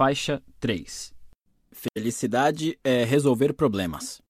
[0.00, 1.12] Faixa 3
[1.72, 4.22] Felicidade é resolver problemas.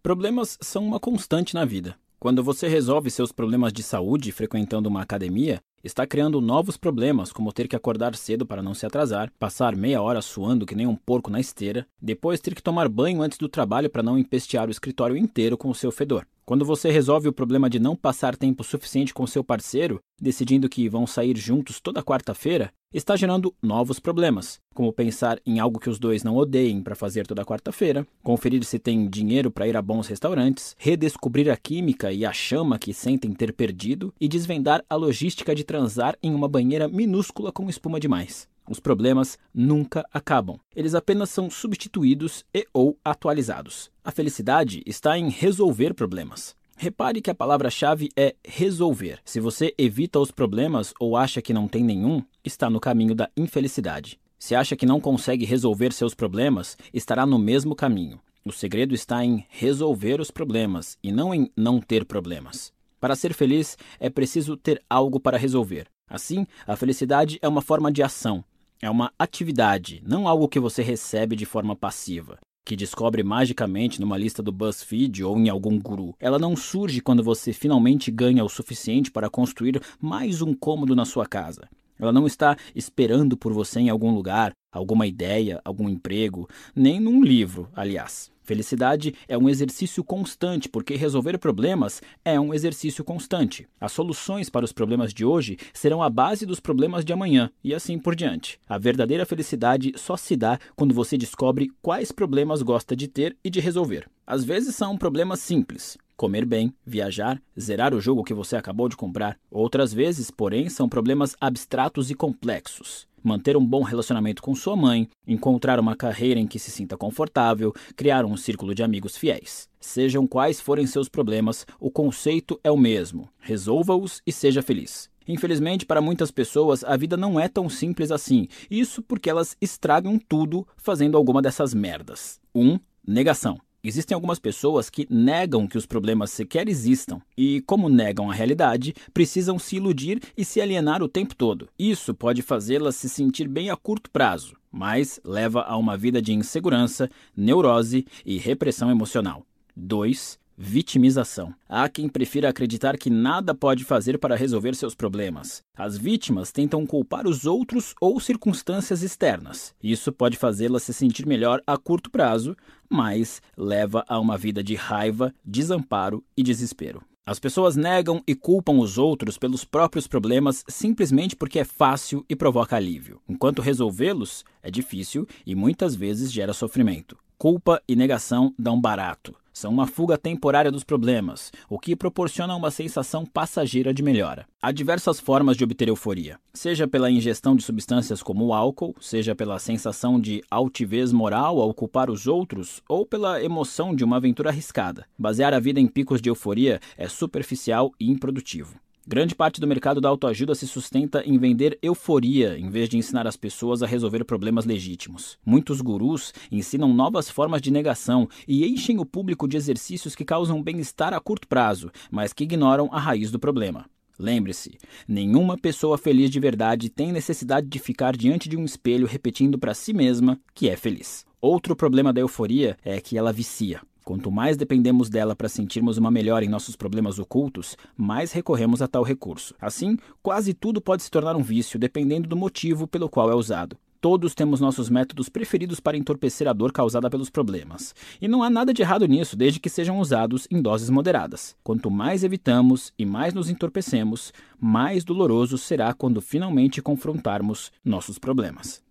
[0.00, 1.96] Problemas são uma constante na vida.
[2.20, 7.52] Quando você resolve seus problemas de saúde frequentando uma academia, está criando novos problemas, como
[7.52, 10.94] ter que acordar cedo para não se atrasar, passar meia hora suando que nem um
[10.94, 14.70] porco na esteira, depois ter que tomar banho antes do trabalho para não empestear o
[14.70, 16.24] escritório inteiro com o seu fedor.
[16.50, 20.88] Quando você resolve o problema de não passar tempo suficiente com seu parceiro, decidindo que
[20.88, 25.96] vão sair juntos toda quarta-feira, está gerando novos problemas, como pensar em algo que os
[25.96, 30.08] dois não odeiem para fazer toda quarta-feira, conferir se tem dinheiro para ir a bons
[30.08, 35.54] restaurantes, redescobrir a química e a chama que sentem ter perdido e desvendar a logística
[35.54, 38.48] de transar em uma banheira minúscula com espuma demais.
[38.70, 40.56] Os problemas nunca acabam.
[40.76, 43.90] Eles apenas são substituídos e ou atualizados.
[44.04, 46.54] A felicidade está em resolver problemas.
[46.76, 49.18] Repare que a palavra-chave é resolver.
[49.24, 53.28] Se você evita os problemas ou acha que não tem nenhum, está no caminho da
[53.36, 54.20] infelicidade.
[54.38, 58.20] Se acha que não consegue resolver seus problemas, estará no mesmo caminho.
[58.46, 62.72] O segredo está em resolver os problemas e não em não ter problemas.
[63.00, 65.88] Para ser feliz, é preciso ter algo para resolver.
[66.08, 68.44] Assim, a felicidade é uma forma de ação,
[68.82, 74.16] é uma atividade, não algo que você recebe de forma passiva, que descobre magicamente numa
[74.16, 76.14] lista do BuzzFeed ou em algum guru.
[76.18, 81.04] Ela não surge quando você finalmente ganha o suficiente para construir mais um cômodo na
[81.04, 81.68] sua casa.
[81.98, 87.22] Ela não está esperando por você em algum lugar, alguma ideia, algum emprego, nem num
[87.22, 88.32] livro, aliás.
[88.42, 93.68] Felicidade é um exercício constante, porque resolver problemas é um exercício constante.
[93.80, 97.74] As soluções para os problemas de hoje serão a base dos problemas de amanhã, e
[97.74, 98.58] assim por diante.
[98.68, 103.50] A verdadeira felicidade só se dá quando você descobre quais problemas gosta de ter e
[103.50, 104.08] de resolver.
[104.26, 108.96] Às vezes são problemas simples, comer bem, viajar, zerar o jogo que você acabou de
[108.96, 109.38] comprar.
[109.50, 115.08] Outras vezes, porém, são problemas abstratos e complexos manter um bom relacionamento com sua mãe,
[115.26, 119.68] encontrar uma carreira em que se sinta confortável, criar um círculo de amigos fiéis.
[119.80, 125.08] Sejam quais forem seus problemas, o conceito é o mesmo: resolva-os e seja feliz.
[125.26, 128.48] Infelizmente, para muitas pessoas, a vida não é tão simples assim.
[128.70, 132.40] Isso porque elas estragam tudo fazendo alguma dessas merdas.
[132.54, 132.72] 1.
[132.72, 133.60] Um, negação.
[133.82, 138.94] Existem algumas pessoas que negam que os problemas sequer existam e, como negam a realidade,
[139.14, 141.68] precisam se iludir e se alienar o tempo todo.
[141.78, 146.34] Isso pode fazê-las se sentir bem a curto prazo, mas leva a uma vida de
[146.34, 149.46] insegurança, neurose e repressão emocional.
[149.74, 151.54] 2 vitimização.
[151.66, 155.62] Há quem prefira acreditar que nada pode fazer para resolver seus problemas.
[155.74, 159.74] As vítimas tentam culpar os outros ou circunstâncias externas.
[159.82, 162.54] Isso pode fazê-las se sentir melhor a curto prazo,
[162.90, 167.02] mas leva a uma vida de raiva, desamparo e desespero.
[167.24, 172.36] As pessoas negam e culpam os outros pelos próprios problemas simplesmente porque é fácil e
[172.36, 177.16] provoca alívio, enquanto resolvê-los é difícil e muitas vezes gera sofrimento.
[177.38, 179.34] Culpa e negação dão barato.
[179.60, 184.46] São uma fuga temporária dos problemas, o que proporciona uma sensação passageira de melhora.
[184.62, 189.34] Há diversas formas de obter euforia, seja pela ingestão de substâncias como o álcool, seja
[189.34, 194.48] pela sensação de altivez moral ao culpar os outros, ou pela emoção de uma aventura
[194.48, 195.04] arriscada.
[195.18, 198.80] Basear a vida em picos de euforia é superficial e improdutivo.
[199.06, 203.26] Grande parte do mercado da autoajuda se sustenta em vender euforia em vez de ensinar
[203.26, 205.38] as pessoas a resolver problemas legítimos.
[205.44, 210.62] Muitos gurus ensinam novas formas de negação e enchem o público de exercícios que causam
[210.62, 213.86] bem-estar a curto prazo, mas que ignoram a raiz do problema.
[214.18, 214.76] Lembre-se,
[215.08, 219.72] nenhuma pessoa feliz de verdade tem necessidade de ficar diante de um espelho repetindo para
[219.72, 221.24] si mesma que é feliz.
[221.40, 223.80] Outro problema da euforia é que ela vicia.
[224.10, 228.88] Quanto mais dependemos dela para sentirmos uma melhora em nossos problemas ocultos, mais recorremos a
[228.88, 229.54] tal recurso.
[229.60, 233.78] Assim, quase tudo pode se tornar um vício, dependendo do motivo pelo qual é usado.
[234.00, 237.94] Todos temos nossos métodos preferidos para entorpecer a dor causada pelos problemas.
[238.20, 241.54] E não há nada de errado nisso, desde que sejam usados em doses moderadas.
[241.62, 248.82] Quanto mais evitamos e mais nos entorpecemos, mais doloroso será quando finalmente confrontarmos nossos problemas.